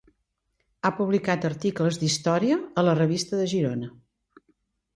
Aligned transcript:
Ha 0.81 0.91
publicat 0.99 1.45
articles 1.49 2.01
d'història 2.05 2.57
a 2.83 2.87
la 2.89 2.97
Revista 3.03 3.43
de 3.43 3.47
Girona. 3.55 3.95